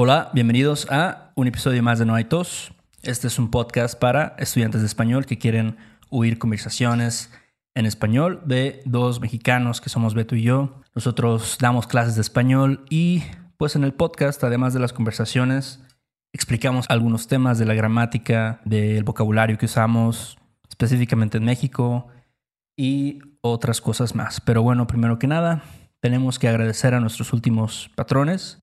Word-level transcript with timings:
Hola, 0.00 0.30
bienvenidos 0.32 0.86
a 0.92 1.32
un 1.34 1.48
episodio 1.48 1.82
más 1.82 1.98
de 1.98 2.06
No 2.06 2.14
hay 2.14 2.22
tos. 2.22 2.72
Este 3.02 3.26
es 3.26 3.36
un 3.40 3.50
podcast 3.50 3.98
para 3.98 4.36
estudiantes 4.38 4.80
de 4.80 4.86
español 4.86 5.26
que 5.26 5.38
quieren 5.38 5.76
oír 6.08 6.38
conversaciones 6.38 7.32
en 7.74 7.84
español 7.84 8.40
de 8.44 8.80
dos 8.84 9.20
mexicanos 9.20 9.80
que 9.80 9.88
somos 9.88 10.14
Beto 10.14 10.36
y 10.36 10.42
yo. 10.42 10.82
Nosotros 10.94 11.58
damos 11.60 11.88
clases 11.88 12.14
de 12.14 12.20
español 12.20 12.84
y 12.88 13.24
pues 13.56 13.74
en 13.74 13.82
el 13.82 13.92
podcast, 13.92 14.44
además 14.44 14.72
de 14.72 14.78
las 14.78 14.92
conversaciones, 14.92 15.80
explicamos 16.32 16.86
algunos 16.90 17.26
temas 17.26 17.58
de 17.58 17.66
la 17.66 17.74
gramática, 17.74 18.60
del 18.64 19.02
vocabulario 19.02 19.58
que 19.58 19.66
usamos 19.66 20.38
específicamente 20.68 21.38
en 21.38 21.44
México 21.44 22.06
y 22.76 23.18
otras 23.40 23.80
cosas 23.80 24.14
más. 24.14 24.40
Pero 24.42 24.62
bueno, 24.62 24.86
primero 24.86 25.18
que 25.18 25.26
nada, 25.26 25.64
tenemos 25.98 26.38
que 26.38 26.46
agradecer 26.46 26.94
a 26.94 27.00
nuestros 27.00 27.32
últimos 27.32 27.90
patrones 27.96 28.60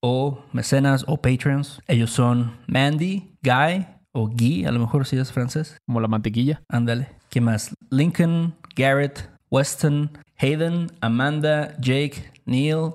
o 0.00 0.42
mecenas 0.52 1.04
o 1.06 1.16
patrons. 1.16 1.80
Ellos 1.86 2.10
son 2.10 2.56
Mandy, 2.66 3.34
Guy 3.42 3.86
o 4.12 4.28
Guy, 4.28 4.64
a 4.64 4.72
lo 4.72 4.78
mejor 4.80 5.06
si 5.06 5.16
es 5.16 5.32
francés. 5.32 5.78
Como 5.86 6.00
la 6.00 6.08
mantequilla. 6.08 6.62
Ándale. 6.68 7.08
¿Qué 7.30 7.40
más? 7.40 7.74
Lincoln, 7.90 8.54
Garrett, 8.74 9.28
Weston, 9.50 10.10
Hayden, 10.36 10.90
Amanda, 11.00 11.76
Jake, 11.80 12.32
Neil 12.46 12.94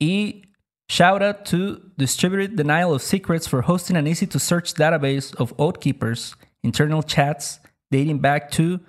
y 0.00 0.42
shout 0.88 1.22
out 1.22 1.44
to 1.44 1.80
Distributed 1.96 2.56
Denial 2.56 2.92
of 2.94 3.02
Secrets 3.02 3.46
for 3.46 3.62
hosting 3.62 3.96
an 3.96 4.06
easy 4.06 4.26
to 4.26 4.38
search 4.38 4.74
database 4.74 5.34
of 5.36 5.52
Oath 5.58 5.80
Keepers, 5.80 6.34
internal 6.62 7.02
chats 7.02 7.60
dating 7.90 8.18
back 8.18 8.50
to... 8.52 8.80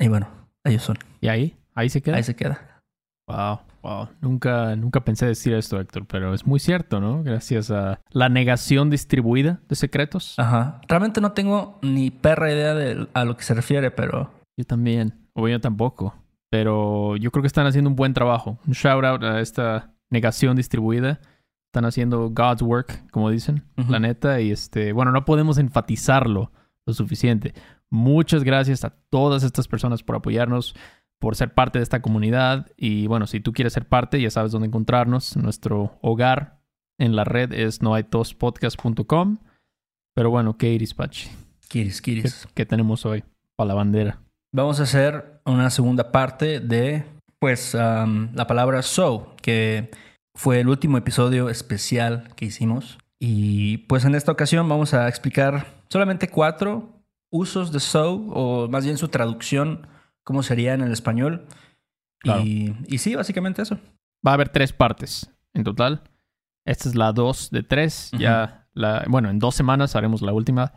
Y 0.00 0.08
bueno, 0.08 0.26
ellos 0.64 0.82
son. 0.82 0.98
¿Y 1.20 1.28
ahí? 1.28 1.56
¿Ahí 1.74 1.88
se 1.88 2.00
queda? 2.00 2.16
Ahí 2.16 2.22
se 2.22 2.34
queda. 2.34 2.60
Wow, 3.26 3.60
wow. 3.84 4.08
Nunca, 4.20 4.74
nunca 4.76 5.04
pensé 5.04 5.26
decir 5.26 5.52
esto, 5.54 5.78
Héctor, 5.78 6.06
pero 6.06 6.34
es 6.34 6.46
muy 6.46 6.58
cierto, 6.58 7.00
¿no? 7.00 7.22
Gracias 7.22 7.70
a 7.70 8.00
la 8.10 8.28
negación 8.28 8.90
distribuida 8.90 9.60
de 9.68 9.76
secretos. 9.76 10.34
Ajá. 10.38 10.80
Realmente 10.88 11.20
no 11.20 11.32
tengo 11.32 11.78
ni 11.82 12.10
perra 12.10 12.50
idea 12.50 12.74
de 12.74 13.06
a 13.12 13.24
lo 13.24 13.36
que 13.36 13.44
se 13.44 13.54
refiere, 13.54 13.90
pero... 13.90 14.30
Yo 14.56 14.64
también, 14.64 15.28
o 15.34 15.46
yo 15.48 15.60
tampoco. 15.60 16.14
Pero 16.50 17.16
yo 17.16 17.30
creo 17.30 17.42
que 17.42 17.48
están 17.48 17.66
haciendo 17.66 17.90
un 17.90 17.96
buen 17.96 18.14
trabajo. 18.14 18.58
Un 18.66 18.72
shout 18.72 19.04
out 19.04 19.22
a 19.22 19.40
esta 19.40 19.92
negación 20.10 20.56
distribuida. 20.56 21.20
Están 21.72 21.84
haciendo 21.84 22.30
God's 22.30 22.62
work, 22.62 23.10
como 23.10 23.30
dicen, 23.30 23.64
Ujú. 23.76 23.90
la 23.90 23.98
neta. 23.98 24.40
Y 24.40 24.50
este, 24.52 24.92
bueno, 24.92 25.10
no 25.10 25.24
podemos 25.24 25.58
enfatizarlo 25.58 26.52
lo 26.86 26.94
suficiente. 26.94 27.54
Muchas 27.90 28.44
gracias 28.44 28.84
a 28.84 28.90
todas 29.10 29.42
estas 29.42 29.68
personas 29.68 30.02
por 30.02 30.16
apoyarnos, 30.16 30.74
por 31.24 31.36
ser 31.36 31.54
parte 31.54 31.78
de 31.78 31.82
esta 31.82 32.02
comunidad. 32.02 32.70
Y 32.76 33.06
bueno, 33.06 33.26
si 33.26 33.40
tú 33.40 33.54
quieres 33.54 33.72
ser 33.72 33.88
parte, 33.88 34.20
ya 34.20 34.28
sabes 34.28 34.52
dónde 34.52 34.68
encontrarnos. 34.68 35.38
Nuestro 35.38 35.98
hogar 36.02 36.60
en 36.98 37.16
la 37.16 37.24
red 37.24 37.50
es 37.54 37.80
noaitospodcast.com. 37.80 39.38
Pero 40.14 40.28
bueno, 40.28 40.58
¿qué 40.58 40.74
iris, 40.74 40.92
Pachi? 40.92 41.30
Kiris, 41.68 42.02
¿Qué, 42.02 42.16
Kiris. 42.16 42.46
qué 42.52 42.66
tenemos 42.66 43.06
hoy 43.06 43.24
para 43.56 43.68
la 43.68 43.74
bandera? 43.74 44.20
Vamos 44.52 44.80
a 44.80 44.82
hacer 44.82 45.40
una 45.46 45.70
segunda 45.70 46.12
parte 46.12 46.60
de, 46.60 47.04
pues, 47.38 47.74
um, 47.74 48.28
la 48.34 48.46
palabra 48.46 48.82
so, 48.82 49.34
que 49.40 49.90
fue 50.34 50.60
el 50.60 50.68
último 50.68 50.98
episodio 50.98 51.48
especial 51.48 52.28
que 52.36 52.44
hicimos. 52.44 52.98
Y 53.18 53.78
pues 53.78 54.04
en 54.04 54.14
esta 54.14 54.30
ocasión 54.30 54.68
vamos 54.68 54.92
a 54.92 55.08
explicar 55.08 55.68
solamente 55.88 56.28
cuatro 56.28 56.90
usos 57.32 57.72
de 57.72 57.80
so, 57.80 58.12
o 58.12 58.68
más 58.68 58.84
bien 58.84 58.98
su 58.98 59.08
traducción, 59.08 59.86
cómo 60.24 60.42
sería 60.42 60.74
en 60.74 60.80
el 60.80 60.92
español. 60.92 61.46
Claro. 62.20 62.42
Y, 62.42 62.74
y 62.88 62.98
sí, 62.98 63.14
básicamente 63.14 63.62
eso. 63.62 63.78
Va 64.26 64.32
a 64.32 64.34
haber 64.34 64.48
tres 64.48 64.72
partes 64.72 65.30
en 65.52 65.62
total. 65.64 66.02
Esta 66.66 66.88
es 66.88 66.94
la 66.94 67.12
dos 67.12 67.50
de 67.50 67.62
tres. 67.62 68.10
Ya, 68.18 68.66
la, 68.72 69.04
bueno, 69.08 69.30
en 69.30 69.38
dos 69.38 69.54
semanas 69.54 69.94
haremos 69.94 70.22
la 70.22 70.32
última. 70.32 70.72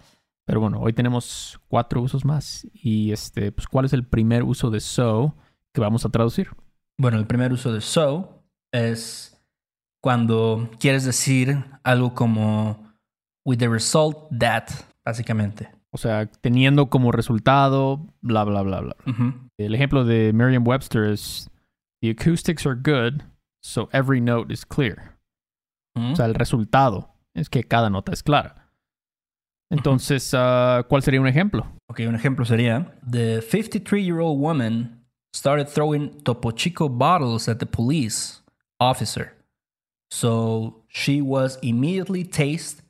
Pero 0.46 0.60
bueno, 0.60 0.80
hoy 0.80 0.94
tenemos 0.94 1.60
cuatro 1.68 2.02
usos 2.02 2.26
más. 2.26 2.68
Y 2.74 3.12
este, 3.12 3.52
pues, 3.52 3.68
¿cuál 3.68 3.86
es 3.86 3.94
el 3.94 4.06
primer 4.06 4.44
uso 4.44 4.70
de 4.70 4.80
so 4.80 5.36
que 5.74 5.82
vamos 5.82 6.06
a 6.06 6.10
traducir? 6.10 6.50
Bueno, 6.98 7.18
el 7.18 7.28
primer 7.28 7.54
uso 7.54 7.74
de 7.74 7.82
so 7.82 8.44
es 8.72 9.42
cuando 10.02 10.70
quieres 10.80 11.06
decir 11.06 11.66
algo 11.84 12.14
como 12.14 12.94
with 13.46 13.58
the 13.58 13.70
result 13.70 14.30
that, 14.38 14.66
básicamente. 15.06 15.70
O 15.94 15.98
sea, 15.98 16.26
teniendo 16.26 16.90
como 16.90 17.12
resultado, 17.12 18.06
bla, 18.22 18.44
bla, 18.44 18.62
bla, 18.62 18.82
bla. 18.82 18.96
Ujú. 19.06 19.34
El 19.58 19.74
ejemplo 19.74 20.04
de 20.04 20.34
Merriam-Webster 20.34 21.06
es: 21.06 21.50
The 22.02 22.12
acoustics 22.12 22.66
are 22.66 22.76
good, 22.76 23.24
so 23.64 23.90
every 23.94 24.22
note 24.22 24.54
is 24.54 24.66
clear. 24.66 25.18
Ujú. 25.96 26.12
O 26.12 26.16
sea, 26.16 26.26
el 26.26 26.36
resultado 26.36 27.14
es 27.34 27.50
que 27.50 27.64
cada 27.64 27.90
nota 27.90 28.12
es 28.12 28.22
clara. 28.22 28.70
Entonces, 29.70 30.34
ah, 30.34 30.86
¿cuál 30.88 31.04
sería 31.04 31.20
un 31.20 31.28
ejemplo? 31.28 31.68
Ok, 31.90 32.02
un 32.08 32.16
ejemplo 32.16 32.46
sería: 32.46 32.94
The 33.10 33.42
53-year-old 33.42 34.40
woman 34.40 35.06
started 35.36 35.68
throwing 35.68 36.22
Topo 36.24 36.52
Chico 36.52 36.90
bottles 36.90 37.48
at 37.48 37.58
the 37.58 37.66
police 37.66 38.42
officer. 38.80 39.36
So 40.12 40.84
she 40.88 41.22
was 41.22 41.60
immediately 41.62 42.24
tased 42.24 42.82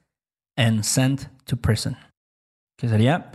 and 0.55 0.83
sent 0.83 1.29
to 1.45 1.55
prison. 1.57 1.97
Que 2.77 2.87
sería: 2.87 3.31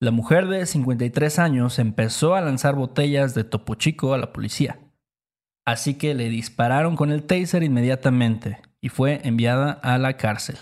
La 0.00 0.10
mujer 0.10 0.46
de 0.48 0.64
53 0.66 1.38
años 1.38 1.78
empezó 1.78 2.34
a 2.34 2.40
lanzar 2.40 2.74
botellas 2.74 3.34
de 3.34 3.44
Topo 3.44 3.74
Chico 3.74 4.14
a 4.14 4.18
la 4.18 4.32
policía. 4.32 4.78
Así 5.66 5.94
que 5.94 6.14
le 6.14 6.28
dispararon 6.28 6.94
con 6.94 7.10
el 7.10 7.22
taser 7.24 7.62
inmediatamente 7.62 8.60
y 8.80 8.90
fue 8.90 9.20
enviada 9.24 9.72
a 9.72 9.96
la 9.98 10.16
cárcel. 10.16 10.58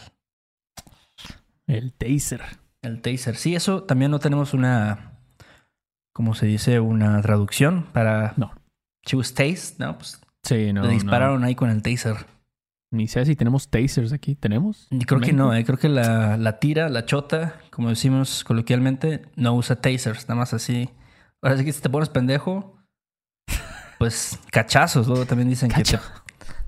El 1.66 1.93
taser. 1.93 2.43
El 2.82 3.00
taser. 3.00 3.37
Sí, 3.37 3.54
eso 3.54 3.82
también 3.84 4.10
no 4.10 4.19
tenemos 4.19 4.54
una. 4.54 5.12
¿Cómo 6.12 6.34
se 6.34 6.47
dice? 6.47 6.81
Una 6.81 7.20
traducción 7.22 7.84
para. 7.93 8.34
No. 8.37 8.53
She 9.06 9.16
was 9.16 9.34
tased, 9.34 9.78
¿no? 9.78 9.97
Pues 9.99 10.20
Sí, 10.44 10.72
no. 10.72 10.82
le 10.82 10.88
no. 10.88 10.94
dispararon 10.94 11.44
ahí 11.44 11.54
con 11.54 11.70
el 11.70 11.82
taser. 11.82 12.16
Ni 12.91 13.09
sé 13.09 13.25
si 13.25 13.37
tenemos 13.37 13.69
tasers 13.70 14.12
aquí. 14.12 14.34
¿Tenemos? 14.34 14.88
Creo 15.06 15.20
que 15.20 15.32
no, 15.32 15.54
¿eh? 15.54 15.64
creo 15.64 15.78
que 15.78 15.88
la, 15.88 16.37
la 16.37 16.59
tira, 16.59 16.88
la 16.91 17.06
chota, 17.06 17.54
como 17.72 17.88
decimos 17.88 18.44
coloquialmente, 18.44 19.22
no 19.34 19.54
usa 19.54 19.76
tasers, 19.76 20.28
nada 20.28 20.40
más 20.40 20.52
así. 20.52 20.90
Ahora 21.40 21.56
sí 21.56 21.64
que 21.64 21.72
si 21.72 21.80
te 21.80 21.88
pones 21.88 22.10
pendejo, 22.10 22.76
pues 23.98 24.38
cachazos. 24.50 25.08
Luego 25.08 25.24
también 25.24 25.48
dicen 25.48 25.70
que 25.70 25.82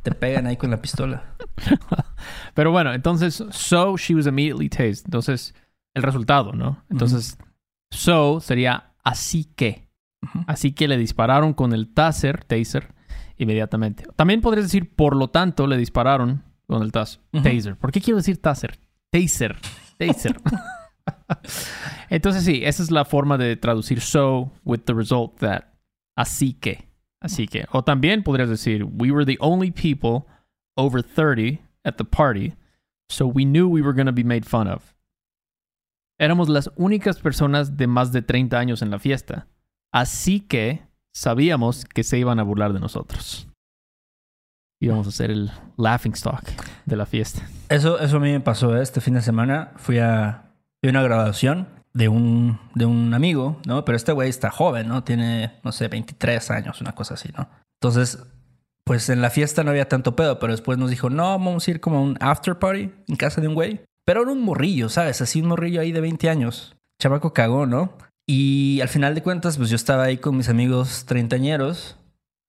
te, 0.03 0.13
pegan 0.13 0.47
ahí 0.47 0.57
con 0.57 0.71
la 0.71 0.81
pistola. 0.81 1.37
Pero 2.55 2.73
bueno, 2.73 2.95
entonces, 2.95 3.45
so 3.51 3.99
she 3.99 4.15
was 4.15 4.27
immediately 4.27 4.71
tased. 4.71 5.05
Entonces, 5.05 5.55
el 5.93 6.03
resultado, 6.03 6.53
¿no? 6.53 6.83
Entonces, 6.89 7.37
so 7.91 8.41
sería 8.41 8.95
así 9.05 9.45
que. 9.45 9.85
Así 10.47 10.73
que 10.73 10.89
le 10.89 10.97
dispararon 10.97 11.53
con 11.53 11.75
el 11.75 11.93
taser, 11.93 12.45
taser, 12.45 12.95
inmediatamente. 13.37 14.07
También 14.17 14.41
podrías 14.41 14.65
decir, 14.65 14.95
por 14.97 15.17
lo 15.17 15.29
tanto, 15.29 15.67
le 15.67 15.77
dispararon 15.77 16.43
con 16.67 16.83
el 16.83 16.93
taser. 16.93 17.77
¿Por 17.77 17.93
qué 17.93 18.01
quiero 18.01 18.17
decir 18.17 18.41
taser? 18.41 18.79
Taser, 19.11 19.59
taser. 19.99 20.41
Entonces 22.11 22.45
sí, 22.45 22.63
esa 22.65 22.83
es 22.83 22.91
la 22.91 23.05
forma 23.05 23.39
de 23.39 23.57
traducir 23.57 24.01
so 24.01 24.53
with 24.65 24.81
the 24.85 24.95
result 24.95 25.39
that. 25.41 25.65
Así 26.17 26.55
que. 26.55 26.89
Así 27.21 27.47
que. 27.47 27.67
O 27.73 27.83
también 27.83 28.23
podrías 28.23 28.49
decir, 28.49 28.85
we 28.85 29.11
were 29.11 29.25
the 29.25 29.39
only 29.41 29.71
people 29.71 30.27
over 30.77 31.03
30 31.03 31.61
at 31.85 31.97
the 31.97 32.05
party, 32.05 32.55
so 33.09 33.27
we 33.27 33.45
knew 33.45 33.69
we 33.69 33.83
were 33.83 33.95
going 33.95 34.07
to 34.07 34.13
be 34.13 34.25
made 34.25 34.45
fun 34.45 34.69
of. 34.69 34.95
Éramos 36.19 36.49
las 36.49 36.71
únicas 36.77 37.19
personas 37.19 37.77
de 37.77 37.87
más 37.87 38.13
de 38.13 38.23
30 38.23 38.59
años 38.59 38.83
en 38.83 38.91
la 38.91 38.99
fiesta, 38.99 39.49
así 39.93 40.41
que 40.41 40.83
sabíamos 41.13 41.85
que 41.85 42.05
se 42.05 42.19
iban 42.19 42.39
a 42.39 42.45
burlar 42.45 42.73
de 42.73 42.81
nosotros. 42.81 43.49
Íbamos 44.81 45.07
a 45.07 45.13
ser 45.13 45.31
el 45.31 45.51
laughing 45.77 46.13
stock 46.13 46.45
de 46.85 46.97
la 46.97 47.07
fiesta. 47.07 47.43
Eso, 47.69 47.99
eso 47.99 48.19
a 48.19 48.21
mí 48.21 48.31
me 48.31 48.41
pasó 48.41 48.77
¿eh? 48.77 48.83
este 48.83 49.01
fin 49.01 49.15
de 49.15 49.23
semana. 49.23 49.73
Fui 49.77 49.99
a, 49.99 50.44
a 50.89 50.91
una 50.91 51.03
graduación 51.03 51.69
de 51.93 52.09
un, 52.09 52.59
de 52.75 52.87
un 52.87 53.15
amigo, 53.15 53.61
¿no? 53.67 53.85
Pero 53.85 53.97
este 53.97 54.13
güey 54.13 54.29
está 54.29 54.51
joven, 54.51 54.89
¿no? 54.89 55.05
Tiene, 55.05 55.53
no 55.63 55.73
sé, 55.73 55.89
23 55.89 56.51
años, 56.51 56.81
una 56.81 56.93
cosa 56.93 57.15
así, 57.15 57.31
¿no? 57.37 57.49
Entonces, 57.81 58.19
pues 58.85 59.09
en 59.09 59.23
la 59.23 59.31
fiesta 59.31 59.63
no 59.65 59.71
había 59.71 59.89
tanto 59.89 60.17
pedo, 60.17 60.39
pero 60.39 60.53
después 60.53 60.77
nos 60.79 60.91
dijo, 60.91 61.09
no, 61.11 61.25
vamos 61.39 61.67
a 61.67 61.71
ir 61.71 61.81
como 61.81 61.99
a 61.99 62.01
un 62.03 62.17
after 62.21 62.59
party 62.59 62.91
en 63.09 63.17
casa 63.17 63.41
de 63.41 63.49
un 63.49 63.55
güey. 63.55 63.81
Pero 64.05 64.23
era 64.23 64.33
un 64.33 64.43
morrillo, 64.43 64.89
¿sabes? 64.89 65.23
Así 65.23 65.41
un 65.41 65.49
morrillo 65.49 65.81
ahí 65.81 65.93
de 65.93 66.01
20 66.01 66.29
años. 66.29 66.77
Chamaco 67.01 67.33
cagó, 67.33 67.65
¿no? 67.67 67.97
Y 68.27 68.81
al 68.83 68.89
final 68.89 69.15
de 69.15 69.23
cuentas, 69.23 69.57
pues 69.57 69.71
yo 69.71 69.77
estaba 69.77 70.05
ahí 70.05 70.19
con 70.19 70.37
mis 70.37 70.49
amigos 70.49 71.05
treintañeros 71.07 71.97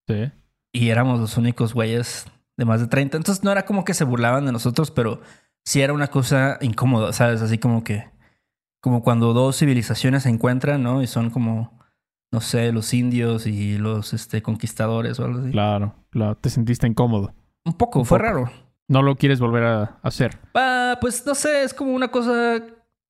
Sí. 0.07 0.31
y 0.73 0.89
éramos 0.89 1.19
los 1.19 1.37
únicos 1.37 1.73
güeyes 1.73 2.27
de 2.57 2.65
más 2.65 2.79
de 2.81 2.87
30. 2.87 3.17
Entonces 3.17 3.43
no 3.43 3.51
era 3.51 3.65
como 3.65 3.83
que 3.85 3.93
se 3.93 4.03
burlaban 4.03 4.45
de 4.45 4.51
nosotros, 4.51 4.91
pero 4.91 5.21
sí 5.65 5.81
era 5.81 5.93
una 5.93 6.07
cosa 6.07 6.57
incómoda, 6.61 7.11
¿sabes? 7.13 7.41
Así 7.41 7.57
como 7.57 7.83
que, 7.83 8.09
como 8.85 9.01
cuando 9.01 9.33
dos 9.33 9.57
civilizaciones 9.57 10.21
se 10.23 10.29
encuentran, 10.29 10.83
¿no? 10.83 11.01
Y 11.01 11.07
son 11.07 11.31
como, 11.31 11.79
no 12.31 12.39
sé, 12.39 12.71
los 12.71 12.93
indios 12.93 13.47
y 13.47 13.79
los 13.79 14.13
este, 14.13 14.43
conquistadores 14.43 15.19
o 15.19 15.25
algo 15.25 15.39
así. 15.39 15.49
Claro, 15.49 15.95
claro. 16.11 16.37
Te 16.37 16.51
sentiste 16.51 16.85
incómodo. 16.85 17.33
Un 17.65 17.73
poco, 17.73 17.97
Un 18.01 18.05
fue 18.05 18.19
poco. 18.19 18.29
raro. 18.29 18.51
No 18.87 19.01
lo 19.01 19.15
quieres 19.15 19.39
volver 19.39 19.63
a 19.63 19.97
hacer. 20.03 20.37
Ah, 20.53 20.99
pues 21.01 21.25
no 21.25 21.33
sé, 21.33 21.63
es 21.63 21.73
como 21.73 21.93
una 21.95 22.09
cosa, 22.09 22.61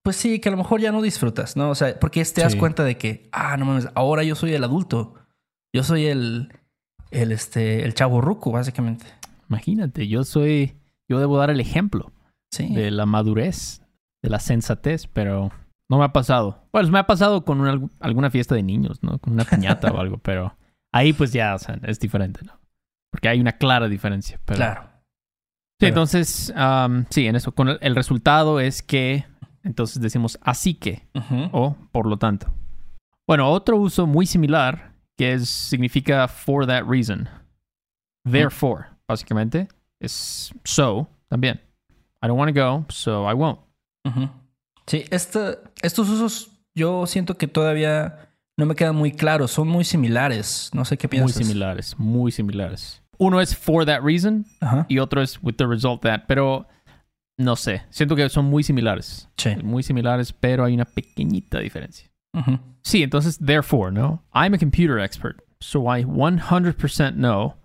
pues 0.02 0.16
sí, 0.16 0.40
que 0.40 0.48
a 0.48 0.52
lo 0.54 0.58
mejor 0.58 0.80
ya 0.80 0.94
no 0.94 1.02
disfrutas, 1.02 1.58
¿no? 1.58 1.72
O 1.72 1.76
sea, 1.76 2.00
porque 2.00 2.24
te 2.24 2.40
das 2.42 2.54
Sí. 2.54 2.58
cuenta 2.58 2.86
de 2.86 2.98
que, 2.98 3.28
ah, 3.34 3.58
no 3.58 3.66
mames, 3.66 3.90
ahora 3.96 4.24
yo 4.24 4.36
soy 4.36 4.54
el 4.54 4.64
adulto. 4.64 5.16
Yo 5.74 5.84
soy 5.84 6.06
el, 6.06 6.54
el, 7.12 7.34
este, 7.34 7.84
el 7.84 7.94
chavo 7.96 8.22
ruco, 8.22 8.54
básicamente. 8.54 9.06
Imagínate, 9.50 10.08
yo 10.08 10.24
soy, 10.24 10.78
yo 11.10 11.20
debo 11.20 11.38
dar 11.38 11.50
el 11.50 11.60
ejemplo 11.60 12.14
Sí. 12.50 12.74
de 12.74 12.92
la 12.92 13.06
madurez, 13.06 13.82
de 14.24 14.30
la 14.30 14.40
sensatez, 14.40 15.08
pero 15.08 15.52
no 15.90 15.98
me 16.00 16.06
ha 16.06 16.14
pasado. 16.14 16.64
Bueno, 16.72 16.90
me 16.90 17.00
ha 17.00 17.08
pasado 17.08 17.44
con 17.46 17.62
una- 17.62 17.88
alguna 18.00 18.30
fiesta 18.32 18.56
de 18.56 18.64
niños, 18.64 19.02
¿no? 19.04 19.20
Con 19.20 19.34
una 19.34 19.44
piñata 19.46 19.92
o 19.92 20.00
algo, 20.00 20.18
pero 20.18 20.56
ahí 20.94 21.14
pues 21.14 21.32
ya, 21.34 21.56
o 21.56 21.60
sea, 21.60 21.80
es 21.84 22.00
diferente, 22.00 22.42
¿no? 22.46 22.60
Porque 23.12 23.30
hay 23.30 23.40
una 23.40 23.54
clara 23.54 23.88
diferencia. 23.88 24.40
Pero... 24.46 24.58
Claro. 24.58 24.82
Sí, 24.84 25.78
Pero- 25.80 25.90
entonces, 25.90 26.54
am, 26.56 27.06
sí, 27.10 27.28
en 27.28 27.36
eso. 27.36 27.52
Con 27.54 27.68
el, 27.70 27.78
el 27.82 27.96
resultado 27.96 28.60
es 28.60 28.82
que, 28.82 29.26
entonces 29.64 30.02
decimos 30.02 30.40
así 30.42 30.74
que, 30.76 31.08
o 31.52 31.76
por 31.92 32.06
lo 32.08 32.18
tanto. 32.18 32.48
Bueno, 33.28 33.50
otro 33.52 33.78
uso 33.78 34.06
muy 34.08 34.26
similar 34.26 34.94
que 35.18 35.34
es, 35.34 35.50
significa 35.50 36.28
for 36.28 36.66
that 36.68 36.84
reason. 36.86 37.28
Therefore, 38.30 38.86
básicamente, 39.08 39.68
es 40.00 40.54
so 40.64 41.08
también. 41.28 41.62
I 42.24 42.28
don't 42.28 42.40
want 42.40 42.54
to 42.56 42.60
go, 42.62 42.86
so 42.90 43.30
I 43.30 43.34
won't. 43.34 43.60
Sí, 44.88 45.06
esta- 45.12 45.58
estos 45.82 46.10
usos 46.10 46.52
yo 46.76 47.06
siento 47.08 47.38
que 47.38 47.48
todavía 47.48 48.30
no 48.58 48.66
me 48.66 48.76
quedan 48.76 48.96
muy 48.96 49.12
claros. 49.12 49.52
Son 49.52 49.68
muy 49.68 49.84
similares. 49.84 50.70
No 50.74 50.86
sé 50.86 50.98
qué 50.98 51.08
Muy 51.08 51.12
piensas. 51.18 51.46
similares, 51.46 51.96
muy 51.98 52.32
similares. 52.32 53.02
Uno 53.18 53.40
es 53.42 53.56
for 53.56 53.86
that 53.86 54.02
reason 54.02 54.46
Ajá. 54.60 54.86
y 54.90 55.00
otro 55.00 55.22
es 55.22 55.42
with 55.42 55.56
the 55.56 55.66
result 55.66 56.02
that, 56.04 56.24
pero 56.28 56.68
no 57.38 57.56
sé, 57.56 57.84
siento 57.90 58.16
que 58.16 58.28
son 58.30 58.46
muy 58.46 58.64
similares. 58.64 59.30
Sí. 59.38 59.56
Muy 59.64 59.84
similares, 59.84 60.34
pero 60.34 60.66
hay 60.66 60.74
una 60.74 60.86
pequeñita 60.86 61.60
diferencia. 61.60 62.10
Sí, 62.84 63.02
entonces, 63.02 63.38
therefore, 63.40 63.92
¿no? 63.94 64.22
I'm 64.34 64.54
a 64.54 64.58
computer 64.58 65.00
expert, 65.00 65.42
so 65.62 65.86
I 65.94 66.04
100% 66.04 67.16
know 67.16 67.56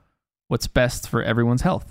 what's 0.49 0.73
best 0.73 1.09
for 1.09 1.23
everyone's 1.25 1.63
health. 1.65 1.87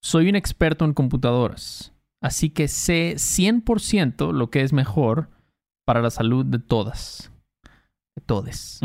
Soy 0.00 0.28
un 0.28 0.36
experto 0.36 0.84
en 0.84 0.94
computadoras, 0.94 1.92
así 2.26 2.50
que 2.50 2.66
sé 2.66 3.14
100% 3.14 4.32
lo 4.32 4.50
que 4.50 4.62
es 4.62 4.72
mejor 4.72 5.30
para 5.86 6.02
la 6.02 6.10
salud 6.10 6.44
de 6.44 6.58
todas. 6.58 7.30
De 8.16 8.22
todes. 8.24 8.80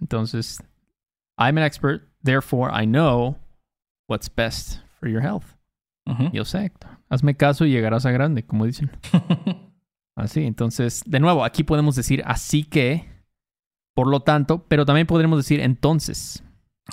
Entonces, 0.00 0.62
I'm 1.38 1.58
an 1.58 1.64
expert, 1.64 2.08
therefore 2.22 2.70
I 2.72 2.86
know 2.86 3.36
what's 4.08 4.34
best 4.34 4.80
for 4.98 5.08
your 5.08 5.22
health. 5.22 5.44
Ujú. 6.06 6.30
Yo 6.32 6.44
sé, 6.44 6.64
Héctor. 6.64 6.98
hazme 7.10 7.36
caso 7.36 7.66
y 7.66 7.70
llegarás 7.70 8.06
a 8.06 8.10
grande, 8.10 8.46
como 8.46 8.64
dicen. 8.64 8.90
Así, 10.16 10.44
entonces, 10.44 11.02
de 11.06 11.20
nuevo, 11.20 11.44
aquí 11.44 11.62
podemos 11.62 11.94
decir 11.94 12.22
así 12.26 12.64
que, 12.64 13.08
por 13.94 14.06
lo 14.06 14.20
tanto, 14.20 14.64
pero 14.66 14.84
también 14.84 15.06
podremos 15.06 15.38
decir 15.38 15.60
entonces. 15.60 16.42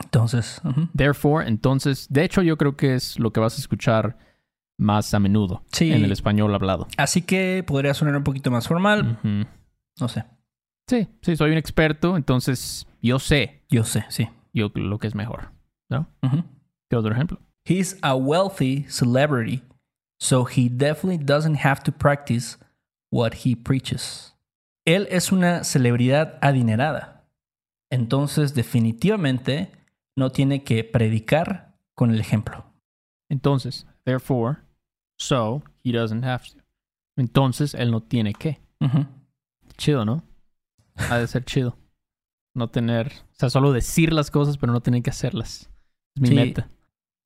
Entonces. 0.03 0.61
Therefore, 0.95 1.47
entonces, 1.47 2.07
de 2.09 2.23
hecho, 2.23 2.41
yo 2.41 2.57
creo 2.57 2.77
que 2.77 2.95
es 2.95 3.19
lo 3.19 3.31
que 3.33 3.39
vas 3.39 3.57
a 3.57 3.61
escuchar 3.61 4.17
más 4.77 5.13
a 5.13 5.19
menudo 5.19 5.63
Sí. 5.71 5.91
en 5.91 6.03
el 6.05 6.11
español 6.11 6.53
hablado. 6.53 6.87
así 6.97 7.21
que 7.21 7.63
podría 7.65 7.93
sonar 7.93 8.15
un 8.15 8.23
poquito 8.23 8.51
más 8.51 8.67
formal. 8.67 9.19
No 9.99 10.07
sé. 10.07 10.25
Sí, 10.89 11.07
sí, 11.21 11.35
soy 11.35 11.51
un 11.51 11.57
experto, 11.57 12.15
entonces 12.15 12.87
yo 13.01 13.19
sé 13.19 13.63
Yo 13.69 13.83
sé, 13.83 14.05
sí. 14.09 14.29
yo 14.53 14.71
lo 14.75 14.99
que 14.99 15.07
es 15.07 15.15
mejor. 15.15 15.51
Ujú. 15.89 16.43
¿Qué 16.89 16.95
otro 16.95 17.11
ejemplo? 17.11 17.39
He's 17.65 17.97
a 18.01 18.15
wealthy 18.15 18.85
celebrity, 18.89 19.61
so 20.21 20.45
he 20.47 20.69
definitely 20.69 21.17
doesn't 21.17 21.57
have 21.65 21.81
to 21.83 21.91
practice 21.91 22.57
what 23.11 23.33
he 23.45 23.55
preaches. 23.55 24.35
Él 24.85 25.07
es 25.11 25.31
una 25.33 25.63
celebridad 25.65 26.37
adinerada, 26.41 27.27
entonces 27.91 28.53
definitivamente 28.53 29.71
no 30.15 30.31
tiene 30.31 30.63
que 30.63 30.83
predicar 30.85 31.77
con 31.95 32.11
el 32.11 32.19
ejemplo. 32.21 32.65
Entonces, 33.29 33.85
therefore, 34.05 34.59
so 35.17 35.61
he 35.83 35.91
doesn't 35.91 36.23
have 36.23 36.43
to. 36.49 36.59
Entonces, 37.17 37.73
él 37.73 37.91
no 37.91 38.01
tiene 38.01 38.33
que. 38.33 38.59
Chido, 39.77 40.05
¿no? 40.05 40.23
Ha 41.09 41.17
de 41.17 41.27
ser 41.27 41.43
chido. 41.45 41.77
No 42.55 42.69
tener, 42.69 43.07
o 43.31 43.35
sea, 43.35 43.49
solo 43.49 43.71
decir 43.71 44.13
las 44.13 44.31
cosas, 44.31 44.57
pero 44.57 44.73
no 44.73 44.81
tener 44.81 45.03
que 45.03 45.09
hacerlas. 45.11 45.69
Es 46.15 46.21
mi 46.21 46.29
Sí. 46.29 46.33
meta. 46.35 46.69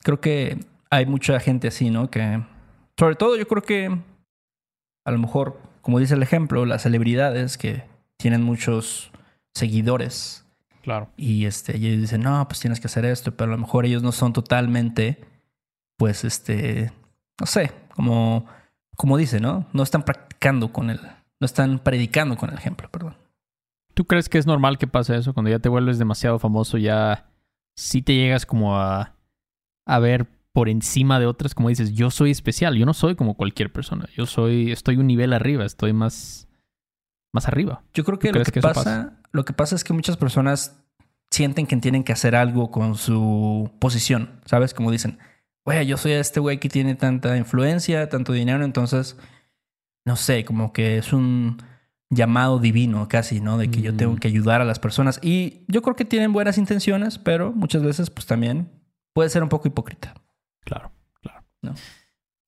Creo 0.04 0.20
que 0.20 0.60
hay 0.90 1.06
mucha 1.06 1.40
gente 1.40 1.70
así, 1.70 1.90
¿no? 1.90 2.10
Que, 2.10 2.44
sobre 2.98 3.16
todo, 3.16 3.38
yo 3.38 3.48
creo 3.48 3.62
que 3.62 3.98
a 5.06 5.12
lo 5.12 5.18
mejor, 5.20 5.58
como 5.82 6.00
dice 6.00 6.16
el 6.16 6.24
ejemplo, 6.24 6.66
las 6.66 6.84
celebridades 6.84 7.58
que 7.58 7.84
tienen 8.18 8.44
muchos 8.44 9.12
seguidores 9.54 10.46
Claro. 10.84 11.10
y 11.16 11.46
este, 11.46 11.78
y 11.78 11.88
ellos 11.88 12.02
dicen, 12.02 12.22
no, 12.22 12.46
pues 12.48 12.60
tienes 12.60 12.80
que 12.82 12.88
hacer 12.88 13.06
esto, 13.06 13.36
pero 13.36 13.52
a 13.52 13.56
lo 13.56 13.62
mejor 13.62 13.86
ellos 13.86 14.04
no 14.04 14.12
son 14.12 14.34
totalmente, 14.34 15.18
pues, 15.98 16.24
este, 16.26 16.92
no 17.40 17.46
sé, 17.46 17.72
como, 17.96 18.46
como 18.96 19.18
dice, 19.18 19.40
¿no? 19.40 19.68
No 19.74 19.84
están 19.84 20.04
practicando 20.04 20.72
con 20.72 20.90
el, 20.90 21.00
no 21.40 21.46
están 21.46 21.80
predicando 21.80 22.38
con 22.38 22.50
el 22.50 22.58
ejemplo, 22.58 22.90
perdón. 22.90 23.16
¿Tú 23.94 24.06
crees 24.06 24.30
que 24.30 24.38
es 24.38 24.48
normal 24.48 24.78
que 24.78 24.88
pase 24.88 25.16
eso? 25.16 25.34
Cuando 25.34 25.52
ya 25.52 25.60
te 25.60 25.70
vuelves 25.70 26.00
demasiado 26.00 26.40
famoso, 26.40 26.78
ya 26.78 27.30
sí 27.76 28.02
te 28.02 28.16
llegas 28.16 28.46
como 28.46 28.78
a, 28.78 29.16
a 29.86 30.00
ver 30.00 30.28
por 30.54 30.70
encima 30.70 31.20
de 31.20 31.26
otras, 31.26 31.56
como 31.56 31.70
dices, 31.70 31.94
yo 31.94 32.12
soy 32.12 32.32
especial, 32.32 32.76
yo 32.76 32.86
no 32.86 32.94
soy 32.94 33.16
como 33.16 33.36
cualquier 33.36 33.72
persona, 33.72 34.08
yo 34.16 34.26
soy, 34.26 34.72
estoy 34.72 34.98
un 34.98 35.08
nivel 35.08 35.34
arriba, 35.34 35.66
estoy 35.66 35.94
más, 35.94 36.48
más 37.34 37.48
arriba. 37.48 37.84
Yo 37.94 38.04
creo 38.04 38.20
que 38.20 38.32
¿Tú 38.32 38.40
lo 38.40 38.46
que, 38.46 38.62
pasa, 38.62 39.14
lo 39.32 39.46
que 39.46 39.54
pasa 39.54 39.76
es 39.76 39.84
que 39.84 39.94
muchas 39.94 40.18
personas 40.18 40.78
sienten 41.32 41.68
que 41.68 41.78
tienen 41.78 42.04
que 42.04 42.12
hacer 42.12 42.36
algo 42.36 42.70
con 42.70 42.96
su 42.96 43.72
posición, 43.80 44.42
¿sabes? 44.46 44.74
Como 44.74 44.92
dicen, 44.92 45.20
güey, 45.66 45.86
yo 45.86 45.98
soy 45.98 46.14
este 46.14 46.40
güey 46.40 46.60
que 46.60 46.70
tiene 46.70 46.96
tanta 46.96 47.38
influencia, 47.38 48.10
tanto 48.10 48.34
dinero, 48.34 48.64
entonces, 48.66 49.18
no 50.06 50.16
sé, 50.16 50.44
como 50.46 50.74
que 50.74 50.98
es 50.98 51.14
un 51.14 51.58
llamado 52.10 52.60
divino 52.60 53.08
casi, 53.08 53.40
¿no? 53.40 53.58
De 53.58 53.70
que 53.72 53.82
yo 53.82 53.96
tengo 53.96 54.14
Mm. 54.14 54.18
que 54.18 54.28
ayudar 54.28 54.60
a 54.62 54.66
las 54.66 54.80
personas. 54.80 55.20
Y 55.24 55.64
yo 55.68 55.82
creo 55.82 55.96
que 55.96 56.04
tienen 56.06 56.34
buenas 56.34 56.58
intenciones, 56.58 57.18
pero 57.18 57.54
muchas 57.54 57.84
veces, 57.84 58.10
pues 58.10 58.26
también 58.26 58.70
puede 59.14 59.30
ser 59.30 59.44
un 59.44 59.50
poco 59.50 59.68
hipócrita. 59.68 60.14
Claro, 60.66 60.92
claro. 61.22 61.44
No. 61.62 61.74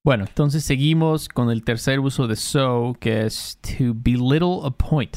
Bueno, 0.04 0.26
entonces 0.28 0.66
seguimos 0.66 1.30
con 1.30 1.50
el 1.50 1.64
tercer 1.64 2.00
uso 2.02 2.28
de 2.28 2.36
so, 2.36 2.98
que 3.00 3.26
es 3.26 3.58
to 3.62 3.94
belittle 3.96 4.60
a 4.66 4.72
point. 4.72 5.16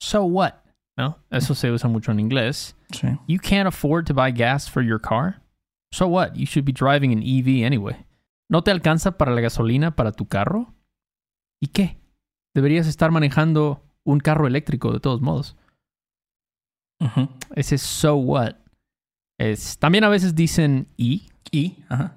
So 0.00 0.22
what? 0.22 0.52
¿No? 0.96 1.18
Eso 1.30 1.54
se 1.54 1.70
usa 1.72 1.88
mucho 1.88 2.12
en 2.12 2.20
inglés. 2.20 2.76
Sí. 2.92 3.08
You 3.26 3.38
can't 3.40 3.66
afford 3.66 4.06
to 4.06 4.14
buy 4.14 4.30
gas 4.30 4.70
for 4.70 4.84
your 4.84 5.00
car? 5.00 5.42
So 5.92 6.06
what? 6.06 6.34
You 6.34 6.46
should 6.46 6.64
be 6.64 6.72
driving 6.72 7.12
an 7.12 7.22
EV 7.22 7.64
anyway. 7.64 8.04
¿No 8.50 8.62
te 8.62 8.70
alcanza 8.70 9.18
para 9.18 9.32
la 9.32 9.40
gasolina 9.40 9.94
para 9.94 10.12
tu 10.12 10.26
carro? 10.26 10.74
¿Y 11.60 11.68
qué? 11.68 11.98
Deberías 12.54 12.86
estar 12.86 13.10
manejando 13.10 13.82
un 14.04 14.20
carro 14.20 14.46
eléctrico 14.46 14.92
de 14.92 15.00
todos 15.00 15.20
modos. 15.20 15.56
Ese 17.54 17.78
so 17.78 18.16
what. 18.16 18.56
Es, 19.38 19.78
también 19.78 20.04
a 20.04 20.08
veces 20.08 20.34
dicen 20.34 20.88
y, 20.96 21.28
Y, 21.52 21.84
ajá. 21.88 22.16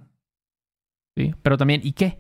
¿sí? 1.16 1.36
pero 1.44 1.58
también 1.58 1.82
¿y 1.84 1.94
qué? 1.94 2.20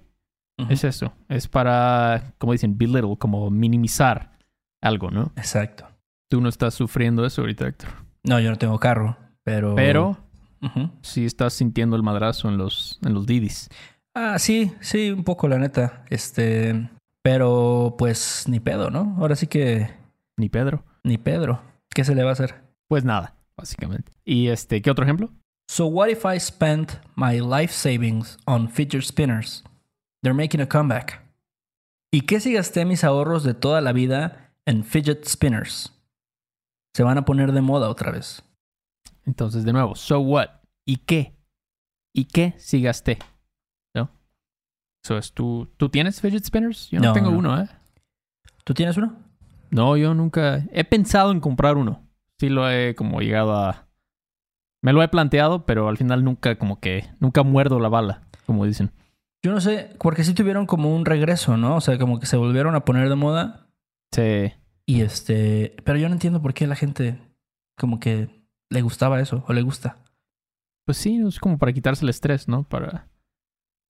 Es 0.70 0.84
eso. 0.84 1.12
Es 1.28 1.48
para, 1.48 2.36
como 2.38 2.52
dicen, 2.52 2.78
belittle, 2.78 3.18
como 3.18 3.50
minimizar 3.50 4.38
algo, 4.80 5.10
¿no? 5.10 5.32
Exacto. 5.36 5.88
Tú 6.30 6.40
no 6.40 6.50
estás 6.50 6.76
sufriendo 6.76 7.26
eso 7.26 7.42
ahorita, 7.42 7.68
Héctor. 7.68 7.90
No, 8.24 8.40
yo 8.40 8.52
no 8.52 8.58
tengo 8.58 8.78
carro, 8.78 9.18
pero... 9.44 9.74
Pero 9.74 10.18
Ujú. 10.62 10.90
sí 11.02 11.26
estás 11.26 11.54
sintiendo 11.54 11.96
el 11.96 12.04
madrazo 12.04 12.48
en 12.50 12.58
los, 12.58 13.00
en 13.04 13.14
los 13.14 13.26
didis. 13.26 13.70
Ah, 14.14 14.38
sí, 14.40 14.72
sí, 14.82 15.10
un 15.12 15.24
poco 15.24 15.48
la 15.48 15.58
neta. 15.58 16.04
Este, 16.10 16.90
pero 17.22 17.96
pues 17.98 18.46
ni 18.48 18.60
pedo, 18.60 18.90
¿no? 18.90 19.16
Ahora 19.20 19.36
sí 19.36 19.48
que 19.48 19.90
Ni 20.38 20.50
Pedro. 20.50 20.84
ni 21.04 21.18
Pedro. 21.18 21.62
¿Qué 21.94 22.04
se 22.04 22.14
le 22.16 22.24
va 22.24 22.30
a 22.30 22.34
hacer? 22.34 22.62
Pues 22.88 23.04
nada, 23.06 23.36
básicamente. 23.58 24.12
¿Y 24.26 24.48
este, 24.50 24.82
qué 24.82 24.92
otro 24.92 25.04
ejemplo? 25.06 25.30
So 25.70 25.86
what 25.88 26.10
if 26.10 26.26
I 26.26 26.40
spent 26.40 26.92
my 27.16 27.40
life 27.40 27.74
savings 27.74 28.38
on 28.46 28.70
fidget 28.70 29.04
spinners? 29.04 29.64
They're 30.22 30.36
making 30.36 30.62
a 30.62 30.68
comeback. 30.68 31.22
¿Y 32.12 32.22
qué 32.22 32.40
si 32.42 32.54
gasté 32.54 32.84
mis 32.86 33.04
ahorros 33.06 33.44
de 33.44 33.54
toda 33.54 33.80
la 33.82 33.94
vida 33.94 34.54
en 34.66 34.84
fidget 34.84 35.26
spinners? 35.26 35.94
Se 36.94 37.04
van 37.04 37.18
a 37.18 37.24
poner 37.26 37.54
de 37.54 37.62
moda 37.62 37.90
otra 37.90 38.12
vez. 38.12 38.44
Entonces, 39.26 39.64
de 39.64 39.74
nuevo, 39.74 39.96
so 39.96 40.20
what? 40.20 40.48
¿Y 40.86 40.98
qué? 40.98 41.36
¿Y 42.14 42.26
qué 42.26 42.54
si 42.58 42.82
gasté? 42.82 43.20
¿No? 43.96 44.10
Eso 45.04 45.18
es, 45.18 45.34
¿tú, 45.34 45.70
¿tú 45.78 45.90
tienes 45.90 46.20
fidget 46.22 46.44
spinners? 46.46 46.90
Yo 46.90 47.00
no, 47.00 47.08
No, 47.10 47.14
tengo 47.14 47.32
no. 47.32 47.38
uno, 47.38 47.62
¿eh? 47.62 47.70
¿Tú 48.64 48.74
tienes 48.74 48.98
uno? 48.98 49.16
No, 49.70 49.96
yo 49.98 50.14
nunca... 50.14 50.66
He 50.74 50.84
pensado 50.84 51.32
en 51.32 51.40
comprar 51.40 51.78
uno. 51.78 52.04
Sí 52.40 52.50
lo 52.50 52.70
he 52.70 52.96
como 52.96 53.22
llegado 53.22 53.56
a, 53.56 53.88
Me 54.82 54.92
lo 54.94 55.02
he 55.04 55.08
planteado, 55.08 55.66
pero 55.66 55.88
al 55.88 55.98
final 55.98 56.24
nunca 56.24 56.58
como 56.58 56.80
que, 56.80 57.06
nunca 57.20 57.44
muerdo 57.44 57.80
la 57.80 57.90
bala, 57.90 58.24
como 58.46 58.66
dicen. 58.66 58.92
Yo 59.44 59.52
no 59.52 59.62
sé, 59.62 59.96
porque 60.00 60.24
sí 60.24 60.34
tuvieron 60.34 60.66
como 60.66 60.96
un 60.96 61.06
regreso, 61.06 61.58
¿no? 61.58 61.76
O 61.78 61.82
sea, 61.82 61.98
como 61.98 62.20
que 62.20 62.26
se 62.26 62.38
volvieron 62.38 62.76
a 62.76 62.86
poner 62.86 63.10
de 63.10 63.16
moda. 63.16 63.68
Sí. 64.14 64.52
Y 64.86 65.02
este, 65.02 65.76
pero 65.84 65.98
yo 65.98 66.10
no 66.10 66.14
entiendo 66.14 66.42
por 66.42 66.54
qué 66.54 66.68
la 66.68 66.76
gente 66.76 67.20
como 67.78 68.00
que 68.00 68.41
le 68.72 68.82
gustaba 68.82 69.20
eso 69.20 69.44
o 69.48 69.54
le 69.54 69.62
gusta. 69.62 69.98
Pues 70.86 70.98
sí, 70.98 71.22
es 71.28 71.40
como 71.40 71.58
para 71.60 71.74
quitarse 71.74 72.04
el 72.04 72.10
estrés, 72.10 72.48
¿no? 72.48 72.64
Para... 72.64 73.08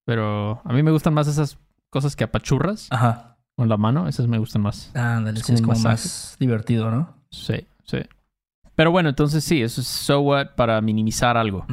Pero 0.04 0.60
a 0.64 0.72
mí 0.72 0.82
me 0.82 0.90
gustan 0.90 1.14
más 1.14 1.28
esas 1.28 1.58
cosas 1.88 2.16
que 2.16 2.24
apachurras 2.24 2.88
Ajá. 2.90 3.38
con 3.56 3.68
la 3.68 3.76
mano. 3.76 4.08
Esas 4.08 4.26
me 4.26 4.38
gustan 4.38 4.62
más. 4.62 4.94
Ándale, 4.94 5.40
Es 5.40 5.62
como 5.62 5.78
más 5.78 6.36
divertido, 6.38 6.90
¿no? 6.90 7.14
Sí, 7.30 7.66
sí. 7.84 7.98
Pero 8.74 8.90
bueno, 8.90 9.08
entonces 9.08 9.44
sí, 9.44 9.62
eso 9.62 9.80
es 9.80 9.86
so 9.86 10.20
what 10.20 10.54
para 10.56 10.80
minimizar 10.80 11.36
algo. 11.36 11.66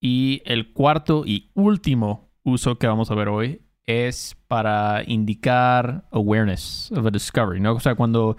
Y 0.00 0.42
el 0.44 0.72
cuarto 0.72 1.24
y 1.24 1.50
último 1.54 2.30
uso 2.42 2.78
que 2.78 2.86
vamos 2.86 3.10
a 3.10 3.14
ver 3.14 3.28
hoy 3.28 3.62
es 3.86 4.36
para 4.48 5.02
indicar 5.06 6.06
awareness 6.12 6.92
of 6.92 7.06
a 7.06 7.10
discovery, 7.10 7.60
¿no? 7.60 7.72
O 7.74 7.80
sea, 7.80 7.94
cuando 7.94 8.36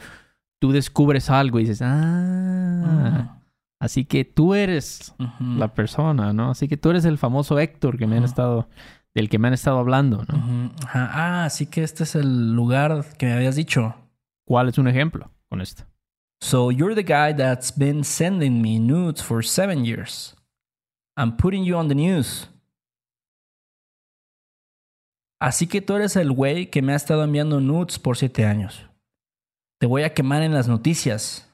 tú 0.60 0.72
descubres 0.72 1.30
algo 1.30 1.60
y 1.60 1.64
dices, 1.64 1.82
ah, 1.84 3.39
así 3.80 4.06
que 4.06 4.26
tú 4.26 4.54
eres 4.54 5.16
la 5.40 5.74
persona, 5.74 6.34
¿no? 6.34 6.52
Así 6.52 6.68
que 6.68 6.78
tú 6.78 6.90
eres 6.90 7.06
el 7.06 7.18
famoso 7.18 7.60
Héctor 7.60 7.98
que 7.98 8.08
me 8.08 8.18
han 8.18 8.24
estado, 8.24 8.68
del 9.16 9.30
que 9.30 9.40
me 9.40 9.48
han 9.48 9.54
estado 9.54 9.80
hablando, 9.80 10.26
¿no? 10.28 10.72
Ah, 10.94 11.46
así 11.46 11.66
que 11.66 11.84
este 11.84 12.04
es 12.04 12.16
el 12.16 12.54
lugar 12.54 13.06
que 13.18 13.26
me 13.26 13.34
habías 13.34 13.56
dicho. 13.56 13.96
¿Cuál 14.46 14.70
es 14.70 14.78
un 14.78 14.88
ejemplo 14.88 15.32
con 15.48 15.62
esto? 15.62 15.84
So 16.42 16.72
you're 16.72 16.96
the 16.96 17.04
guy 17.04 17.34
that's 17.36 17.72
been 17.76 18.04
sending 18.04 18.62
me 18.62 18.80
nudes 18.80 19.22
for 19.22 19.44
seven 19.44 19.84
years. 19.86 20.36
I'm 21.18 21.36
putting 21.36 21.66
you 21.66 21.76
on 21.76 21.90
the 21.90 21.96
news. 21.96 22.50
Así 25.42 25.68
que 25.68 25.82
tú 25.82 25.96
eres 25.96 26.16
el 26.16 26.32
güey 26.32 26.70
que 26.70 26.82
me 26.82 26.94
ha 26.94 26.96
estado 26.96 27.24
enviando 27.24 27.62
nudes 27.62 27.98
por 28.00 28.18
siete 28.18 28.46
años. 28.46 28.86
Te 29.80 29.88
voy 29.88 30.04
a 30.04 30.14
quemar 30.14 30.42
en 30.44 30.54
las 30.54 30.68
noticias. 30.68 31.50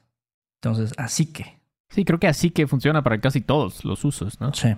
Entonces, 0.60 0.92
así 0.96 1.32
que. 1.32 1.55
Sí, 1.90 2.04
creo 2.04 2.18
que 2.18 2.26
así 2.26 2.50
que 2.50 2.66
funciona 2.66 3.02
para 3.02 3.20
casi 3.20 3.40
todos 3.40 3.84
los 3.84 4.04
usos, 4.04 4.40
¿no? 4.40 4.52
Sí. 4.52 4.74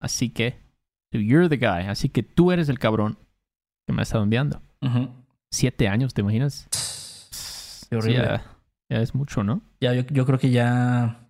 Así 0.00 0.30
que, 0.30 0.58
you're 1.12 1.48
the 1.48 1.56
guy, 1.56 1.86
así 1.88 2.08
que 2.08 2.22
tú 2.22 2.52
eres 2.52 2.68
el 2.68 2.78
cabrón 2.78 3.18
que 3.86 3.92
me 3.92 4.00
ha 4.00 4.02
estado 4.02 4.24
enviando. 4.24 4.60
Siete 5.50 5.88
años, 5.88 6.14
¿te 6.14 6.22
imaginas? 6.22 7.86
Qué 7.88 7.96
horrible. 7.96 8.22
Sí, 8.22 8.24
ya, 8.26 8.44
ya 8.90 9.02
es 9.02 9.14
mucho, 9.14 9.44
¿no? 9.44 9.62
Ya, 9.80 9.94
yo, 9.94 10.02
yo 10.10 10.26
creo 10.26 10.38
que 10.38 10.50
ya 10.50 11.28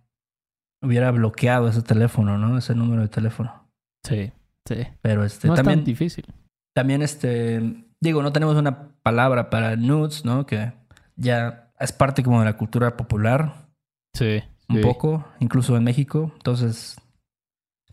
hubiera 0.81 1.11
bloqueado 1.11 1.69
ese 1.69 1.83
teléfono, 1.83 2.38
¿no? 2.38 2.57
Ese 2.57 2.75
número 2.75 3.02
de 3.02 3.09
teléfono. 3.09 3.69
Sí, 4.07 4.33
sí. 4.66 4.87
Pero 5.02 5.25
este 5.25 5.49
no 5.49 5.54
es 5.54 5.59
también. 5.59 5.81
tan 5.81 5.85
difícil. 5.85 6.25
También, 6.75 7.02
este, 7.02 7.85
digo, 8.00 8.23
no 8.23 8.33
tenemos 8.33 8.57
una 8.57 8.95
palabra 9.02 9.50
para 9.50 9.76
nudes, 9.76 10.25
¿no? 10.25 10.47
Que 10.47 10.73
ya 11.16 11.73
es 11.78 11.92
parte 11.92 12.23
como 12.23 12.38
de 12.40 12.47
la 12.47 12.57
cultura 12.57 12.97
popular, 12.97 13.69
Sí. 14.14 14.42
Un 14.73 14.79
sí. 14.79 14.83
poco, 14.83 15.25
incluso 15.41 15.76
en 15.76 15.85
México. 15.85 16.31
Entonces, 16.35 16.97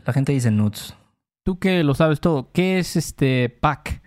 la 0.05 0.13
gente 0.13 0.31
dice 0.31 0.51
nudes. 0.51 0.93
Tú 1.43 1.59
que 1.59 1.83
lo 1.83 1.95
sabes 1.95 2.19
todo, 2.19 2.51
¿qué 2.51 2.79
es 2.79 2.95
este 2.95 3.49
pack? 3.49 4.01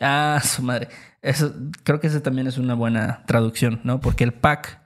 Ah, 0.00 0.40
su 0.44 0.62
madre. 0.62 0.88
Eso, 1.22 1.52
creo 1.82 2.00
que 2.00 2.06
esa 2.06 2.22
también 2.22 2.46
es 2.46 2.58
una 2.58 2.74
buena 2.74 3.24
traducción, 3.26 3.80
¿no? 3.84 4.00
Porque 4.00 4.24
el 4.24 4.32
pack, 4.32 4.80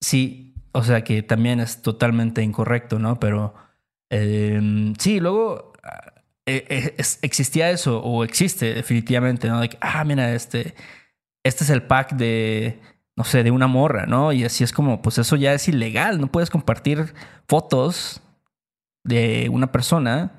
sí, 0.00 0.54
o 0.72 0.82
sea 0.82 1.04
que 1.04 1.22
también 1.22 1.60
es 1.60 1.82
totalmente 1.82 2.42
incorrecto, 2.42 2.98
¿no? 2.98 3.20
Pero 3.20 3.54
eh, 4.10 4.92
sí, 4.98 5.20
luego 5.20 5.72
ah, 5.84 6.12
eh, 6.46 6.94
es- 6.98 7.18
existía 7.22 7.70
eso, 7.70 8.00
o 8.02 8.24
existe 8.24 8.74
definitivamente, 8.74 9.48
¿no? 9.48 9.60
De 9.60 9.68
que, 9.68 9.78
ah, 9.80 10.02
mira, 10.04 10.34
este, 10.34 10.74
este 11.44 11.64
es 11.64 11.70
el 11.70 11.82
pack 11.84 12.14
de, 12.14 12.80
no 13.16 13.24
sé, 13.24 13.42
de 13.44 13.50
una 13.50 13.66
morra, 13.66 14.06
¿no? 14.06 14.32
Y 14.32 14.44
así 14.44 14.64
es 14.64 14.72
como, 14.72 15.00
pues 15.02 15.18
eso 15.18 15.36
ya 15.36 15.52
es 15.54 15.68
ilegal, 15.68 16.20
no 16.20 16.26
puedes 16.28 16.50
compartir 16.50 17.14
fotos 17.48 18.20
de 19.04 19.48
una 19.52 19.70
persona 19.70 20.32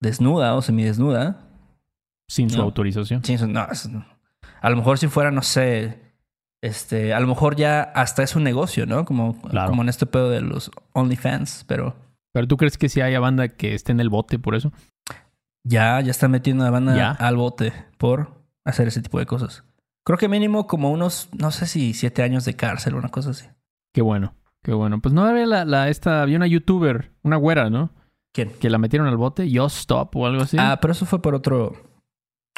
desnuda 0.00 0.54
o 0.54 0.62
semidesnuda 0.62 1.40
Sin 2.30 2.50
su 2.50 2.58
No. 2.58 2.64
autorización. 2.64 3.24
Sí, 3.24 3.34
eso 3.34 3.46
no. 3.46 3.66
A 4.60 4.70
lo 4.70 4.76
mejor 4.76 4.98
si 4.98 5.08
fuera, 5.08 5.30
no 5.30 5.42
sé, 5.42 5.98
este, 6.62 7.14
a 7.14 7.20
lo 7.20 7.26
mejor 7.26 7.56
ya 7.56 7.80
hasta 7.82 8.22
es 8.22 8.36
un 8.36 8.44
negocio, 8.44 8.84
¿no? 8.86 9.04
Como, 9.04 9.40
Claro. 9.42 9.68
como 9.70 9.82
en 9.82 9.88
este 9.88 10.04
pedo 10.06 10.28
de 10.30 10.40
los 10.42 10.70
OnlyFans, 10.92 11.64
pero 11.66 11.94
Pero 12.32 12.46
tú 12.46 12.56
crees 12.58 12.76
que 12.78 12.88
si 12.90 13.00
haya 13.00 13.18
banda 13.20 13.48
que 13.48 13.74
esté 13.74 13.92
en 13.92 14.00
el 14.00 14.10
bote 14.10 14.38
por 14.38 14.54
eso? 14.54 14.72
ya, 15.64 16.00
ya 16.00 16.10
está 16.10 16.28
metiendo 16.28 16.64
a 16.64 16.66
la 16.66 16.70
banda 16.70 16.96
Ya. 16.96 17.10
al 17.12 17.36
bote 17.36 17.72
por 17.98 18.32
hacer 18.64 18.88
ese 18.88 19.02
tipo 19.02 19.18
de 19.18 19.26
cosas. 19.26 19.64
Creo 20.08 20.16
que 20.16 20.30
mínimo 20.30 20.66
como 20.66 20.90
unos, 20.90 21.28
no 21.38 21.50
sé 21.50 21.66
si 21.66 21.92
siete 21.92 22.22
años 22.22 22.46
de 22.46 22.56
cárcel 22.56 22.94
o 22.94 22.96
una 22.96 23.10
cosa 23.10 23.28
así. 23.28 23.44
Qué 23.92 24.00
bueno, 24.00 24.32
qué 24.62 24.72
bueno. 24.72 25.02
Pues 25.02 25.12
no 25.12 25.22
había 25.22 25.44
la, 25.44 25.66
la 25.66 25.90
esta, 25.90 26.22
había 26.22 26.38
una 26.38 26.46
youtuber, 26.46 27.12
una 27.22 27.36
güera, 27.36 27.68
¿no? 27.68 27.90
¿Quién? 28.32 28.50
Que 28.58 28.70
la 28.70 28.78
metieron 28.78 29.06
al 29.06 29.18
bote, 29.18 29.50
Yo 29.50 29.66
Stop 29.66 30.16
o 30.16 30.26
algo 30.26 30.44
así. 30.44 30.56
Ah, 30.58 30.78
pero 30.80 30.92
eso 30.92 31.04
fue 31.04 31.20
por 31.20 31.34
otro, 31.34 31.74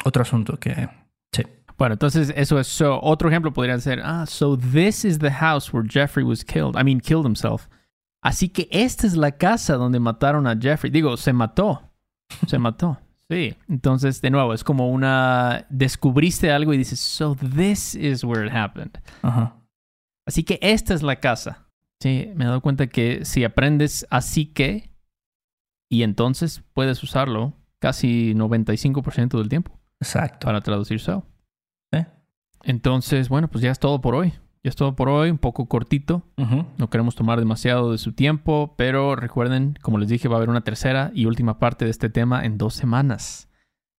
otro 0.05 0.21
asunto 0.21 0.57
que, 0.61 0.87
sí. 1.35 1.43
Bueno, 1.77 1.95
entonces 1.95 2.31
eso 2.37 2.57
es 2.57 2.67
so, 2.67 3.01
otro 3.03 3.27
ejemplo 3.27 3.51
podría 3.51 3.77
ser, 3.79 3.99
ah, 4.01 4.25
so 4.25 4.57
this 4.57 5.03
is 5.03 5.19
the 5.19 5.31
house 5.31 5.73
where 5.73 5.85
Jeffrey 5.85 6.23
was 6.23 6.45
killed. 6.45 6.79
I 6.79 6.85
mean, 6.85 7.01
killed 7.01 7.25
himself. 7.25 7.67
Así 8.23 8.47
que 8.47 8.69
esta 8.71 9.05
es 9.05 9.17
la 9.17 9.33
casa 9.33 9.75
donde 9.75 9.99
mataron 9.99 10.47
a 10.47 10.55
Jeffrey. 10.57 10.89
Digo, 10.89 11.17
se 11.17 11.33
mató. 11.33 11.81
Se 12.47 12.57
mató. 12.57 12.97
Sí. 13.31 13.55
Entonces, 13.69 14.21
de 14.21 14.29
nuevo, 14.29 14.53
es 14.53 14.65
como 14.65 14.89
una 14.89 15.65
descubriste 15.69 16.51
algo 16.51 16.73
y 16.73 16.77
dices, 16.77 16.99
so 16.99 17.33
this 17.35 17.95
is 17.95 18.25
where 18.25 18.45
it 18.45 18.53
happened. 18.53 18.91
Ajá. 19.21 19.55
Así 20.27 20.43
que 20.43 20.59
esta 20.61 20.93
es 20.93 21.01
la 21.01 21.15
casa. 21.21 21.69
Sí, 22.01 22.29
me 22.35 22.43
he 22.43 22.47
dado 22.47 22.59
cuenta 22.61 22.87
que 22.87 23.23
si 23.23 23.45
aprendes 23.45 24.05
así 24.09 24.47
que 24.47 24.91
y 25.89 26.03
entonces 26.03 26.61
puedes 26.73 27.01
usarlo 27.03 27.53
casi 27.79 28.33
95% 28.33 29.37
del 29.37 29.47
tiempo 29.47 29.79
Exacto. 30.01 30.45
para 30.45 30.59
traducir 30.59 30.99
so. 30.99 31.25
Sí. 31.93 32.05
Entonces, 32.63 33.29
bueno, 33.29 33.47
pues 33.47 33.63
ya 33.63 33.71
es 33.71 33.79
todo 33.79 34.01
por 34.01 34.13
hoy. 34.13 34.33
Ya 34.63 34.69
es 34.69 34.75
todo 34.75 34.95
por 34.95 35.09
hoy, 35.09 35.31
un 35.31 35.39
poco 35.39 35.67
cortito. 35.67 36.21
No 36.77 36.89
queremos 36.89 37.15
tomar 37.15 37.39
demasiado 37.39 37.91
de 37.91 37.97
su 37.97 38.13
tiempo, 38.13 38.75
pero 38.77 39.15
recuerden, 39.15 39.77
como 39.81 39.97
les 39.97 40.09
dije, 40.09 40.27
va 40.27 40.35
a 40.35 40.37
haber 40.37 40.49
una 40.49 40.61
tercera 40.63 41.11
y 41.15 41.25
última 41.25 41.57
parte 41.57 41.85
de 41.85 41.91
este 41.91 42.09
tema 42.09 42.45
en 42.45 42.57
dos 42.59 42.75
semanas. 42.75 43.49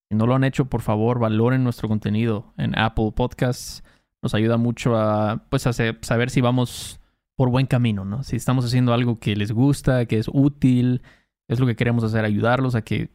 Si 0.09 0.17
no 0.17 0.27
lo 0.27 0.35
han 0.35 0.45
hecho, 0.45 0.67
por 0.67 0.83
favor, 0.83 1.19
valoren 1.19 1.65
nuestro 1.65 1.89
contenido 1.89 2.53
en 2.59 2.79
Apple 2.79 3.13
Podcasts. 3.17 3.83
Nos 4.23 4.35
ayuda 4.35 4.57
mucho 4.57 4.97
a, 4.97 5.47
pues, 5.49 5.67
a 5.67 5.73
saber 5.73 6.31
si 6.31 6.41
vamos 6.41 7.01
por 7.37 7.49
buen 7.51 7.67
camino, 7.67 8.05
¿no? 8.05 8.23
Si 8.23 8.37
estamos 8.37 8.65
haciendo 8.65 8.93
algo 8.93 9.19
que 9.19 9.35
les 9.35 9.51
gusta, 9.51 10.07
que 10.07 10.19
es 10.19 10.31
útil, 10.33 11.03
es 11.49 11.59
lo 11.59 11.67
que 11.67 11.75
queremos 11.75 12.05
hacer, 12.05 12.25
ayudarlos 12.25 12.77
a 12.77 12.83
que 12.83 13.11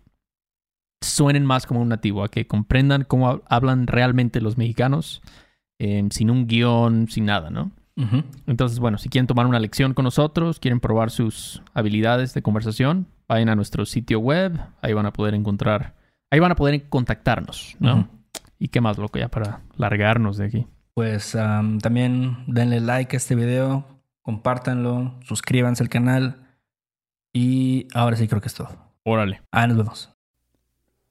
suenen 1.01 1.45
más 1.45 1.65
como 1.65 1.79
un 1.81 1.89
nativo, 1.89 2.23
a 2.23 2.29
que 2.29 2.45
comprendan 2.47 3.05
cómo 3.07 3.31
hab- 3.31 3.43
hablan 3.47 3.87
realmente 3.87 4.41
los 4.41 4.57
mexicanos, 4.57 5.21
eh, 5.79 6.07
sin 6.11 6.29
un 6.29 6.47
guion, 6.47 7.07
sin 7.09 7.25
nada, 7.25 7.49
¿no? 7.49 7.71
Entonces, 8.45 8.77
bueno, 8.77 8.99
si 8.99 9.09
quieren 9.09 9.25
tomar 9.25 9.47
una 9.47 9.59
lección 9.59 9.95
con 9.95 10.03
nosotros, 10.03 10.59
quieren 10.59 10.79
probar 10.79 11.09
sus 11.09 11.63
habilidades 11.73 12.35
de 12.35 12.43
conversación, 12.43 13.07
vayan 13.27 13.49
a 13.49 13.55
nuestro 13.55 13.87
sitio 13.87 14.19
web, 14.19 14.55
ahí 14.83 14.93
van 14.93 15.07
a 15.07 15.13
poder 15.13 15.33
encontrar, 15.33 15.95
ahí 16.29 16.39
van 16.39 16.51
a 16.51 16.55
poder 16.55 16.89
contactarnos, 16.89 17.75
¿no? 17.79 18.07
Y 18.59 18.67
qué 18.67 18.81
más, 18.81 18.99
loco, 18.99 19.17
ya 19.17 19.29
para 19.29 19.61
largarnos 19.77 20.37
de 20.37 20.45
aquí. 20.45 20.67
Pues 20.93 21.35
am, 21.35 21.79
también 21.79 22.37
denle 22.45 22.81
like 22.81 23.15
a 23.15 23.17
este 23.17 23.33
video, 23.33 23.87
compártanlo, 24.21 25.19
suscríbanse 25.23 25.81
al 25.81 25.89
canal 25.89 26.47
y 27.33 27.87
ahora 27.93 28.15
sí 28.15 28.27
creo 28.27 28.41
que 28.41 28.47
es 28.47 28.53
todo. 28.53 28.69
Órale. 29.03 29.41
Ah, 29.51 29.67
nos 29.67 29.77
vemos. 29.77 30.11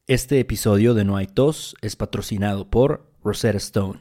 Este 0.06 0.38
episodio 0.38 0.94
de 0.94 1.04
No 1.04 1.16
hay 1.16 1.26
tos 1.26 1.74
es 1.82 1.96
patrocinado 1.96 2.68
por 2.68 3.12
Rosetta 3.24 3.56
Stone. 3.56 4.00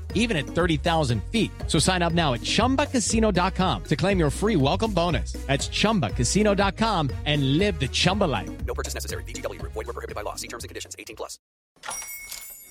even 0.15 0.37
at 0.37 0.45
30,000 0.45 1.21
feet. 1.25 1.51
So 1.67 1.77
sign 1.77 2.01
up 2.01 2.13
now 2.13 2.33
at 2.33 2.41
ChumbaCasino.com 2.41 3.83
to 3.83 3.95
claim 3.95 4.17
your 4.17 4.31
free 4.31 4.55
welcome 4.55 4.93
bonus. 4.93 5.33
That's 5.47 5.67
ChumbaCasino.com 5.67 7.11
and 7.25 7.57
live 7.57 7.79
the 7.79 7.89
Chumba 7.89 8.25
life. 8.25 8.49
No 8.65 8.73
purchase 8.73 8.93
necessary. 8.93 9.23
VGW. 9.25 9.61
Void 9.61 9.75
were 9.75 9.93
prohibited 9.93 10.15
by 10.15 10.21
law. 10.21 10.35
See 10.35 10.47
terms 10.47 10.63
and 10.63 10.69
conditions. 10.69 10.95
18 10.97 11.17
plus. 11.17 11.37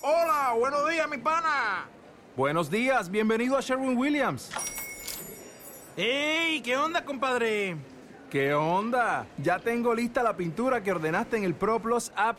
Hola, 0.03 0.55
buenos 0.59 0.89
días, 0.89 1.09
mi 1.11 1.19
pana. 1.19 1.87
Buenos 2.35 2.71
días, 2.71 3.11
bienvenido 3.11 3.59
a 3.59 3.61
Sherwin 3.61 3.99
Williams. 3.99 4.51
¡Ey! 5.95 6.63
¿Qué 6.63 6.75
onda, 6.77 7.05
compadre? 7.05 7.77
¿Qué 8.31 8.55
onda? 8.55 9.27
Ya 9.43 9.59
tengo 9.59 9.95
lista 9.95 10.23
la 10.23 10.37
pintura 10.37 10.83
que 10.83 10.93
ordenaste 10.93 11.37
en 11.37 11.45
el 11.45 11.55
ProPlus 11.55 12.13
app. 12.17 12.39